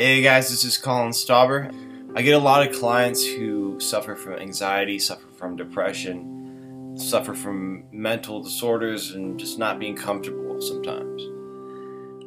Hey 0.00 0.22
guys, 0.22 0.48
this 0.48 0.64
is 0.64 0.78
Colin 0.78 1.10
Stauber. 1.10 1.70
I 2.16 2.22
get 2.22 2.32
a 2.32 2.38
lot 2.38 2.66
of 2.66 2.74
clients 2.74 3.22
who 3.22 3.78
suffer 3.80 4.16
from 4.16 4.38
anxiety, 4.38 4.98
suffer 4.98 5.28
from 5.36 5.56
depression, 5.56 6.96
suffer 6.96 7.34
from 7.34 7.84
mental 7.92 8.42
disorders, 8.42 9.10
and 9.10 9.38
just 9.38 9.58
not 9.58 9.78
being 9.78 9.94
comfortable 9.94 10.58
sometimes. 10.62 11.22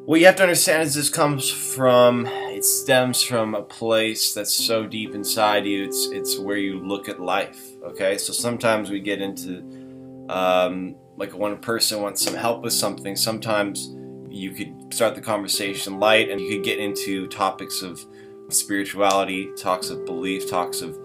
What 0.06 0.20
you 0.20 0.28
have 0.28 0.36
to 0.36 0.44
understand 0.44 0.84
is 0.84 0.94
this 0.94 1.10
comes 1.10 1.50
from, 1.50 2.28
it 2.28 2.64
stems 2.64 3.24
from 3.24 3.56
a 3.56 3.64
place 3.64 4.36
that's 4.36 4.54
so 4.54 4.86
deep 4.86 5.16
inside 5.16 5.66
you, 5.66 5.86
it's, 5.86 6.10
it's 6.12 6.38
where 6.38 6.58
you 6.58 6.78
look 6.78 7.10
at 7.10 7.20
life, 7.20 7.60
okay? 7.86 8.20
So 8.20 8.34
sometimes 8.34 8.92
we 8.92 9.00
get 9.00 9.20
into, 9.20 10.28
um, 10.30 10.94
like 11.18 11.32
when 11.32 11.54
a 11.54 11.58
person 11.58 12.04
wants 12.04 12.22
some 12.22 12.36
help 12.36 12.62
with 12.62 12.74
something, 12.74 13.16
sometimes 13.16 13.90
you 14.34 14.52
could 14.52 14.94
start 14.94 15.14
the 15.14 15.22
conversation 15.22 16.00
light 16.00 16.30
and 16.30 16.42
you 16.42 16.50
could 16.50 16.64
get 16.64 16.80
into 16.80 17.28
topics 17.28 17.82
of 17.84 18.04
spirituality, 18.50 19.52
talks 19.56 19.90
of 19.90 20.06
belief, 20.06 20.50
talks 20.50 20.82
of, 20.82 20.98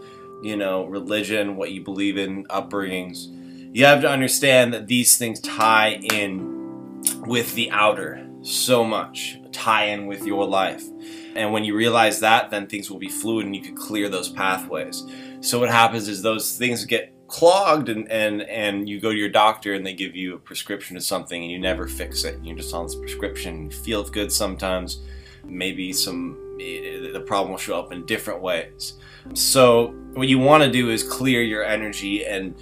you 0.42 0.56
know, 0.56 0.86
religion, 0.86 1.56
what 1.56 1.70
you 1.70 1.82
believe 1.82 2.16
in, 2.16 2.44
upbringings. 2.46 3.26
You 3.74 3.84
have 3.84 4.00
to 4.00 4.08
understand 4.08 4.72
that 4.72 4.86
these 4.86 5.18
things 5.18 5.40
tie 5.40 6.00
in 6.10 7.02
with 7.26 7.54
the 7.54 7.70
outer 7.70 8.26
so 8.40 8.82
much, 8.82 9.38
tie 9.52 9.84
in 9.84 10.06
with 10.06 10.24
your 10.24 10.46
life. 10.46 10.84
And 11.36 11.52
when 11.52 11.64
you 11.64 11.76
realize 11.76 12.20
that, 12.20 12.50
then 12.50 12.66
things 12.66 12.90
will 12.90 12.98
be 12.98 13.10
fluid 13.10 13.44
and 13.44 13.54
you 13.54 13.62
can 13.62 13.76
clear 13.76 14.08
those 14.08 14.30
pathways. 14.30 15.04
So 15.40 15.60
what 15.60 15.68
happens 15.68 16.08
is 16.08 16.22
those 16.22 16.56
things 16.56 16.86
get 16.86 17.12
clogged 17.28 17.88
and, 17.88 18.10
and, 18.10 18.42
and 18.42 18.88
you 18.88 19.00
go 19.00 19.10
to 19.10 19.16
your 19.16 19.28
doctor 19.28 19.74
and 19.74 19.86
they 19.86 19.94
give 19.94 20.16
you 20.16 20.34
a 20.34 20.38
prescription 20.38 20.96
of 20.96 21.04
something 21.04 21.42
and 21.42 21.52
you 21.52 21.58
never 21.58 21.86
fix 21.86 22.24
it. 22.24 22.40
You're 22.42 22.56
just 22.56 22.74
on 22.74 22.86
this 22.86 22.94
prescription. 22.94 23.70
You 23.70 23.70
feel 23.70 24.02
good 24.02 24.32
sometimes. 24.32 25.02
Maybe 25.44 25.92
some 25.92 26.36
the 26.58 27.22
problem 27.24 27.52
will 27.52 27.58
show 27.58 27.78
up 27.78 27.92
in 27.92 28.04
different 28.04 28.40
ways. 28.42 28.94
So 29.34 29.94
what 30.14 30.26
you 30.26 30.38
want 30.40 30.64
to 30.64 30.70
do 30.70 30.90
is 30.90 31.04
clear 31.04 31.40
your 31.42 31.62
energy 31.62 32.26
and 32.26 32.56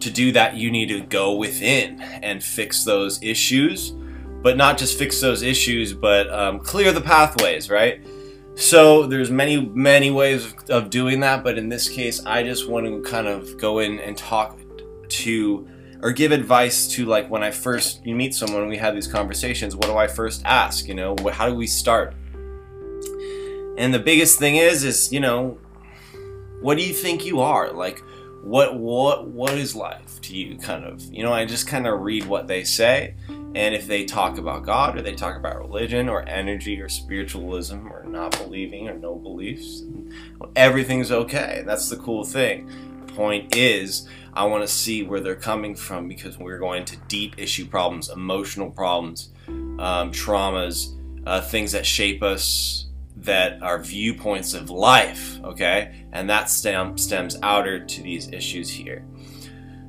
to 0.00 0.10
do 0.10 0.32
that 0.32 0.54
you 0.54 0.70
need 0.70 0.88
to 0.88 1.00
go 1.00 1.34
within 1.34 2.00
and 2.00 2.42
fix 2.42 2.84
those 2.84 3.22
issues 3.22 3.92
but 4.42 4.56
not 4.56 4.78
just 4.78 4.98
fix 4.98 5.20
those 5.20 5.42
issues 5.42 5.92
but 5.92 6.32
um, 6.32 6.60
clear 6.60 6.92
the 6.92 7.00
pathways 7.00 7.68
right 7.68 8.06
so 8.58 9.06
there's 9.06 9.30
many, 9.30 9.64
many 9.64 10.10
ways 10.10 10.52
of, 10.68 10.90
doing 10.90 11.20
that, 11.20 11.44
but 11.44 11.56
in 11.56 11.68
this 11.68 11.88
case, 11.88 12.24
I 12.26 12.42
just 12.42 12.68
want 12.68 12.86
to 12.86 13.08
kind 13.08 13.28
of 13.28 13.56
go 13.56 13.78
in 13.78 14.00
and 14.00 14.18
talk 14.18 14.58
to 15.08 15.68
or 16.02 16.10
give 16.10 16.32
advice 16.32 16.88
to 16.88 17.04
like 17.06 17.30
when 17.30 17.42
I 17.42 17.52
first 17.52 18.04
you 18.04 18.16
meet 18.16 18.34
someone, 18.34 18.68
we 18.68 18.76
have 18.76 18.94
these 18.94 19.06
conversations. 19.06 19.76
What 19.76 19.86
do 19.86 19.96
I 19.96 20.08
first 20.08 20.42
ask? 20.44 20.88
You 20.88 20.94
know, 20.94 21.16
how 21.32 21.48
do 21.48 21.54
we 21.54 21.68
start? 21.68 22.14
And 23.76 23.94
the 23.94 24.00
biggest 24.00 24.40
thing 24.40 24.56
is, 24.56 24.82
is 24.82 25.12
you 25.12 25.20
know, 25.20 25.58
what 26.60 26.76
do 26.76 26.84
you 26.84 26.92
think 26.92 27.24
you 27.24 27.40
are? 27.40 27.72
Like, 27.72 28.02
what 28.42 28.78
what 28.78 29.28
what 29.28 29.52
is 29.54 29.74
life 29.74 30.20
to 30.22 30.36
you? 30.36 30.58
Kind 30.58 30.84
of, 30.84 31.02
you 31.12 31.22
know, 31.22 31.32
I 31.32 31.44
just 31.44 31.66
kind 31.66 31.86
of 31.86 32.00
read 32.00 32.26
what 32.26 32.46
they 32.46 32.64
say, 32.64 33.14
and 33.28 33.74
if 33.74 33.86
they 33.86 34.04
talk 34.04 34.38
about 34.38 34.64
God 34.64 34.96
or 34.96 35.02
they 35.02 35.14
talk 35.14 35.36
about 35.36 35.58
religion 35.58 36.08
or 36.08 36.26
energy 36.28 36.80
or 36.80 36.88
spiritualism 36.88 37.88
or 37.88 38.04
not 38.04 38.36
believing 38.38 38.88
or 38.88 38.94
no 38.94 39.14
beliefs, 39.14 39.82
everything's 40.56 41.10
okay. 41.10 41.62
That's 41.66 41.88
the 41.88 41.96
cool 41.96 42.24
thing. 42.24 42.70
Point 43.08 43.56
is, 43.56 44.08
I 44.32 44.44
want 44.44 44.62
to 44.62 44.68
see 44.68 45.02
where 45.02 45.20
they're 45.20 45.34
coming 45.34 45.74
from 45.74 46.06
because 46.06 46.38
we're 46.38 46.58
going 46.58 46.84
to 46.86 46.96
deep 47.08 47.34
issue 47.38 47.66
problems, 47.66 48.08
emotional 48.08 48.70
problems, 48.70 49.30
um, 49.48 50.12
traumas, 50.12 50.94
uh, 51.26 51.40
things 51.40 51.72
that 51.72 51.84
shape 51.84 52.22
us, 52.22 52.86
that 53.22 53.62
are 53.62 53.82
viewpoints 53.82 54.54
of 54.54 54.70
life, 54.70 55.40
okay? 55.42 56.06
And 56.12 56.30
that 56.30 56.50
stem, 56.50 56.96
stems 56.98 57.36
outer 57.42 57.84
to 57.84 58.02
these 58.02 58.28
issues 58.32 58.70
here. 58.70 59.04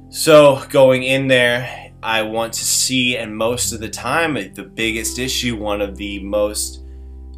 So 0.09 0.63
going 0.69 1.03
in 1.03 1.27
there 1.27 1.89
I 2.01 2.21
want 2.21 2.53
to 2.53 2.63
see, 2.63 3.17
and 3.17 3.35
most 3.35 3.73
of 3.73 3.81
the 3.81 3.89
time, 3.89 4.33
the 4.33 4.63
biggest 4.63 5.19
issue, 5.19 5.57
one 5.57 5.81
of 5.81 5.97
the 5.97 6.23
most, 6.23 6.85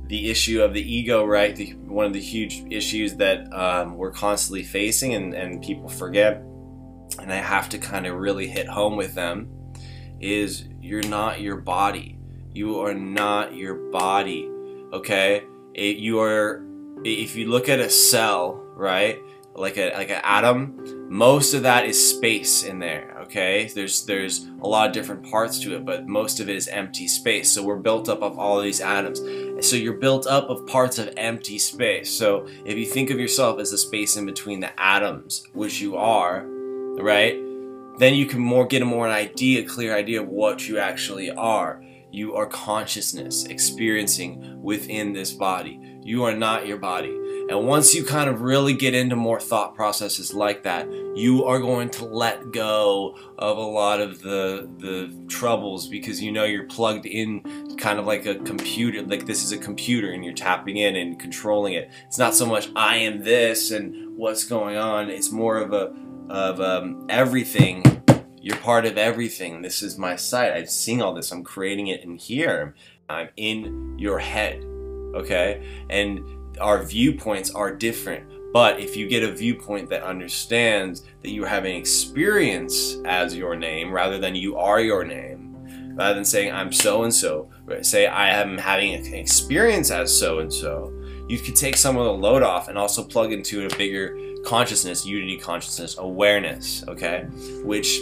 the 0.05 0.29
issue 0.29 0.61
of 0.61 0.73
the 0.73 0.81
ego, 0.81 1.25
right? 1.25 1.55
The, 1.55 1.71
one 1.71 2.05
of 2.05 2.13
the 2.13 2.21
huge 2.21 2.63
issues 2.69 3.15
that 3.15 3.51
um, 3.53 3.97
we're 3.97 4.11
constantly 4.11 4.61
facing 4.61 5.15
and, 5.15 5.33
and 5.33 5.63
people 5.63 5.89
forget, 5.89 6.43
and 7.19 7.33
I 7.33 7.37
have 7.37 7.69
to 7.69 7.79
kind 7.79 8.05
of 8.05 8.17
really 8.17 8.47
hit 8.47 8.67
home 8.67 8.95
with 8.95 9.15
them, 9.15 9.49
is 10.19 10.65
you're 10.79 11.07
not 11.07 11.41
your 11.41 11.57
body. 11.57 12.19
You 12.53 12.79
are 12.81 12.93
not 12.93 13.55
your 13.55 13.73
body, 13.91 14.47
okay? 14.93 15.43
It, 15.73 15.97
you 15.97 16.19
are, 16.19 16.63
if 17.03 17.35
you 17.35 17.49
look 17.49 17.69
at 17.69 17.79
a 17.79 17.89
cell, 17.89 18.63
right? 18.75 19.19
like 19.53 19.77
a 19.77 19.93
like 19.93 20.09
an 20.09 20.21
atom 20.23 21.09
most 21.09 21.53
of 21.53 21.63
that 21.63 21.85
is 21.85 22.15
space 22.17 22.63
in 22.63 22.79
there 22.79 23.17
okay? 23.21 23.69
There's 23.73 24.05
there's 24.05 24.45
a 24.61 24.67
lot 24.67 24.87
of 24.87 24.93
different 24.93 25.29
parts 25.29 25.59
to 25.59 25.75
it 25.75 25.85
but 25.85 26.07
most 26.07 26.39
of 26.39 26.49
it 26.49 26.55
is 26.55 26.67
empty 26.67 27.07
space. 27.07 27.51
So 27.51 27.63
we're 27.63 27.77
built 27.77 28.09
up 28.09 28.21
of 28.21 28.37
all 28.37 28.57
of 28.57 28.63
these 28.63 28.81
atoms. 28.81 29.19
So 29.65 29.75
you're 29.75 29.93
built 29.93 30.27
up 30.27 30.49
of 30.49 30.67
parts 30.67 30.99
of 30.99 31.13
empty 31.17 31.59
space. 31.59 32.11
So 32.11 32.47
if 32.65 32.77
you 32.77 32.85
think 32.85 33.09
of 33.09 33.19
yourself 33.19 33.59
as 33.59 33.71
the 33.71 33.77
space 33.77 34.17
in 34.17 34.25
between 34.25 34.59
the 34.59 34.79
atoms 34.79 35.45
which 35.53 35.81
you 35.81 35.95
are 35.95 36.45
right 36.99 37.35
then 37.97 38.13
you 38.13 38.25
can 38.25 38.39
more 38.39 38.65
get 38.65 38.81
a 38.81 38.85
more 38.85 39.05
an 39.05 39.13
idea 39.13 39.63
clear 39.63 39.95
idea 39.95 40.21
of 40.21 40.27
what 40.27 40.67
you 40.67 40.77
actually 40.77 41.29
are 41.31 41.83
you 42.11 42.35
are 42.35 42.45
consciousness 42.45 43.45
experiencing 43.45 44.61
within 44.61 45.13
this 45.13 45.31
body 45.31 45.79
you 46.03 46.23
are 46.23 46.35
not 46.35 46.67
your 46.67 46.77
body 46.77 47.21
and 47.51 47.67
once 47.67 47.93
you 47.93 48.05
kind 48.05 48.29
of 48.29 48.39
really 48.39 48.73
get 48.73 48.95
into 48.95 49.17
more 49.17 49.37
thought 49.37 49.75
processes 49.75 50.33
like 50.33 50.63
that, 50.63 50.89
you 51.15 51.43
are 51.43 51.59
going 51.59 51.89
to 51.89 52.05
let 52.05 52.53
go 52.53 53.17
of 53.37 53.57
a 53.57 53.61
lot 53.61 53.99
of 53.99 54.21
the 54.21 54.69
the 54.77 55.13
troubles 55.27 55.87
because 55.87 56.21
you 56.21 56.31
know 56.31 56.45
you're 56.45 56.67
plugged 56.67 57.05
in 57.05 57.41
kind 57.77 57.99
of 57.99 58.05
like 58.05 58.25
a 58.25 58.35
computer, 58.35 59.01
like 59.01 59.25
this 59.25 59.43
is 59.43 59.51
a 59.51 59.57
computer 59.57 60.11
and 60.11 60.23
you're 60.23 60.33
tapping 60.33 60.77
in 60.77 60.95
and 60.95 61.19
controlling 61.19 61.73
it. 61.73 61.91
It's 62.07 62.17
not 62.17 62.33
so 62.33 62.45
much 62.45 62.69
I 62.73 62.95
am 62.97 63.23
this 63.25 63.71
and 63.71 64.15
what's 64.15 64.45
going 64.45 64.77
on. 64.77 65.09
It's 65.09 65.29
more 65.29 65.57
of 65.57 65.73
a 65.73 65.93
of 66.29 66.61
um, 66.61 67.05
everything. 67.09 68.00
You're 68.41 68.57
part 68.57 68.87
of 68.87 68.97
everything. 68.97 69.61
This 69.61 69.83
is 69.83 69.99
my 69.99 70.15
site. 70.15 70.53
I'm 70.53 70.65
seeing 70.65 70.99
all 70.99 71.13
this. 71.13 71.31
I'm 71.31 71.43
creating 71.43 71.87
it 71.87 72.03
in 72.03 72.17
here. 72.17 72.73
I'm 73.07 73.29
in 73.37 73.99
your 73.99 74.17
head. 74.17 74.63
Okay? 75.13 75.85
And 75.91 76.25
our 76.59 76.83
viewpoints 76.83 77.51
are 77.51 77.75
different. 77.75 78.27
But 78.51 78.79
if 78.79 78.97
you 78.97 79.07
get 79.07 79.21
a 79.21 79.31
viewpoint 79.31 79.91
that 79.91 80.01
understands 80.01 81.03
that 81.21 81.29
you 81.29 81.43
have 81.43 81.65
an 81.65 81.71
experience 81.71 82.97
as 83.05 83.35
your 83.35 83.55
name 83.55 83.91
rather 83.91 84.17
than 84.17 84.33
you 84.33 84.57
are 84.57 84.81
your 84.81 85.05
name, 85.05 85.55
rather 85.95 86.15
than 86.15 86.25
saying 86.25 86.51
I'm 86.51 86.73
so 86.73 87.03
and 87.03 87.13
so, 87.13 87.47
say 87.81 88.07
I 88.07 88.29
am 88.29 88.57
having 88.57 88.95
an 88.95 89.13
experience 89.13 89.91
as 89.91 90.17
so 90.17 90.39
and 90.39 90.51
so, 90.51 90.91
you 91.29 91.37
could 91.37 91.55
take 91.55 91.77
some 91.77 91.95
of 91.95 92.05
the 92.05 92.13
load 92.13 92.41
off 92.41 92.67
and 92.67 92.77
also 92.77 93.03
plug 93.03 93.31
into 93.31 93.67
a 93.67 93.77
bigger 93.77 94.17
consciousness, 94.43 95.05
unity 95.05 95.37
consciousness, 95.37 95.97
awareness, 95.99 96.83
okay? 96.87 97.25
Which, 97.63 98.01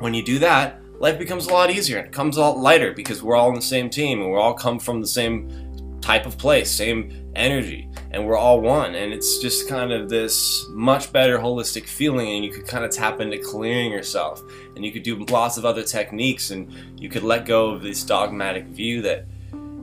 when 0.00 0.14
you 0.14 0.22
do 0.22 0.38
that, 0.40 0.80
life 0.98 1.18
becomes 1.18 1.46
a 1.46 1.52
lot 1.52 1.70
easier. 1.70 1.98
and 1.98 2.06
It 2.06 2.12
comes 2.12 2.36
a 2.36 2.40
lot 2.40 2.58
lighter 2.58 2.92
because 2.92 3.22
we're 3.22 3.36
all 3.36 3.48
on 3.48 3.54
the 3.54 3.62
same 3.62 3.90
team 3.90 4.20
and 4.20 4.30
we 4.30 4.36
all 4.36 4.54
come 4.54 4.78
from 4.78 5.00
the 5.00 5.06
same 5.06 5.98
type 6.00 6.26
of 6.26 6.36
place, 6.36 6.70
same 6.70 7.30
energy, 7.34 7.88
and 8.10 8.26
we're 8.26 8.36
all 8.36 8.60
one. 8.60 8.94
And 8.94 9.12
it's 9.12 9.38
just 9.38 9.68
kind 9.68 9.90
of 9.90 10.10
this 10.10 10.66
much 10.68 11.12
better 11.12 11.38
holistic 11.38 11.88
feeling, 11.88 12.28
and 12.28 12.44
you 12.44 12.50
could 12.50 12.66
kind 12.66 12.84
of 12.84 12.90
tap 12.90 13.20
into 13.20 13.38
clearing 13.38 13.90
yourself. 13.90 14.42
And 14.76 14.84
you 14.84 14.92
could 14.92 15.02
do 15.02 15.16
lots 15.24 15.56
of 15.56 15.64
other 15.64 15.82
techniques, 15.82 16.50
and 16.50 16.70
you 17.00 17.08
could 17.08 17.22
let 17.22 17.46
go 17.46 17.70
of 17.70 17.82
this 17.82 18.04
dogmatic 18.04 18.66
view 18.66 19.00
that 19.02 19.26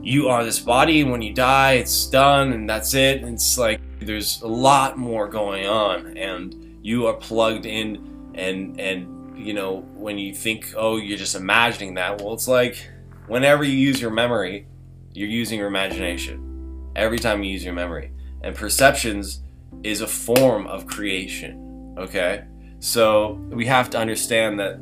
you 0.00 0.28
are 0.28 0.44
this 0.44 0.60
body, 0.60 1.00
and 1.00 1.10
when 1.10 1.22
you 1.22 1.32
die, 1.32 1.72
it's 1.72 2.06
done, 2.06 2.52
and 2.52 2.68
that's 2.68 2.94
it. 2.94 3.22
And 3.22 3.34
it's 3.34 3.58
like 3.58 3.80
there's 4.00 4.42
a 4.42 4.48
lot 4.48 4.98
more 4.98 5.28
going 5.28 5.66
on, 5.66 6.16
and 6.16 6.78
you 6.82 7.06
are 7.06 7.14
plugged 7.14 7.66
in, 7.66 8.32
and 8.34 8.80
and 8.80 9.21
you 9.34 9.54
know 9.54 9.80
when 9.94 10.18
you 10.18 10.34
think, 10.34 10.72
oh, 10.76 10.96
you're 10.96 11.18
just 11.18 11.34
imagining 11.34 11.94
that. 11.94 12.20
Well, 12.20 12.34
it's 12.34 12.48
like 12.48 12.88
whenever 13.26 13.64
you 13.64 13.76
use 13.76 14.00
your 14.00 14.10
memory 14.10 14.66
you're 15.14 15.28
using 15.28 15.58
your 15.58 15.68
imagination 15.68 16.90
every 16.96 17.18
time 17.18 17.42
you 17.42 17.52
use 17.52 17.64
your 17.64 17.74
memory. 17.74 18.12
And 18.42 18.54
perceptions 18.54 19.42
is 19.82 20.00
a 20.00 20.06
form 20.06 20.66
of 20.66 20.86
creation, 20.86 21.94
okay? 21.98 22.44
So 22.80 23.32
we 23.50 23.66
have 23.66 23.90
to 23.90 23.98
understand 23.98 24.58
that 24.60 24.80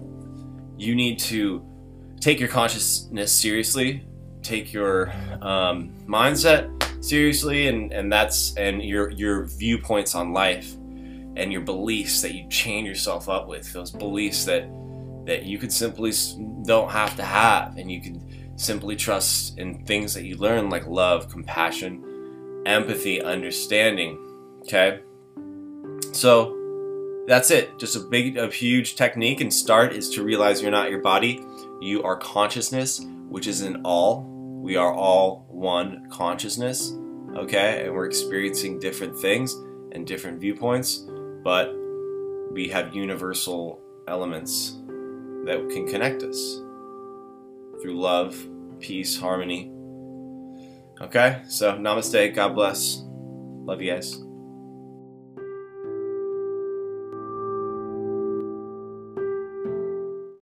you 0.77 0.95
need 0.95 1.19
to 1.21 1.65
take 2.21 2.41
your 2.41 2.49
consciousness 2.49 3.33
seriously, 3.33 4.07
take 4.43 4.73
your 4.73 5.11
um, 5.43 5.93
mindset 6.07 7.05
seriously, 7.05 7.69
and, 7.69 7.93
and 7.93 8.11
that's 8.11 8.55
and 8.57 8.83
your 8.83 9.11
your 9.11 9.45
viewpoints 9.45 10.15
on 10.15 10.33
life 10.33 10.75
and 11.41 11.51
your 11.51 11.63
beliefs 11.63 12.21
that 12.21 12.35
you 12.35 12.47
chain 12.49 12.85
yourself 12.85 13.29
up 13.29 13.49
with, 13.49 13.73
those 13.73 13.91
beliefs 13.91 14.45
that 14.45 14.71
that 15.25 15.45
you 15.45 15.59
could 15.59 15.73
simply 15.73 16.13
don't 16.65 16.91
have 16.91 17.17
to 17.17 17.23
have, 17.23 17.77
and 17.77 17.91
you 17.91 18.01
could 18.01 18.21
simply 18.57 18.95
trust 18.95 19.59
in 19.59 19.85
things 19.87 20.13
that 20.15 20.25
you 20.25 20.37
learn 20.37 20.69
like 20.69 20.87
love, 20.87 21.31
compassion, 21.31 22.63
empathy, 22.67 23.23
understanding. 23.23 24.19
Okay? 24.63 25.01
So 26.13 26.57
that's 27.27 27.51
it. 27.51 27.79
Just 27.79 27.97
a 27.97 28.01
big, 28.01 28.37
a 28.37 28.49
huge 28.49 28.97
technique 28.97 29.41
and 29.41 29.53
start 29.53 29.93
is 29.93 30.11
to 30.11 30.23
realize 30.23 30.61
you're 30.61 30.71
not 30.71 30.91
your 30.91 31.01
body. 31.01 31.45
You 31.81 32.03
are 32.03 32.17
consciousness, 32.17 33.01
which 33.29 33.47
is 33.47 33.63
in 33.63 33.83
all. 33.85 34.25
We 34.63 34.77
are 34.77 34.93
all 34.93 35.47
one 35.49 36.09
consciousness. 36.11 36.93
Okay? 37.37 37.85
And 37.85 37.95
we're 37.95 38.07
experiencing 38.07 38.79
different 38.79 39.19
things 39.19 39.55
and 39.93 40.07
different 40.07 40.41
viewpoints, 40.41 41.07
but 41.43 41.75
we 42.53 42.69
have 42.69 42.95
universal 42.95 43.81
elements 44.09 44.77
that 45.45 45.69
can 45.71 45.87
connect 45.87 46.23
us 46.23 46.57
through 47.81 48.01
love, 48.01 48.37
peace, 48.81 49.19
harmony. 49.19 49.73
Okay? 51.01 51.43
So, 51.49 51.73
namaste. 51.75 52.35
God 52.35 52.55
bless. 52.55 53.03
Love 53.65 53.81
you 53.81 53.93
guys. 53.93 54.30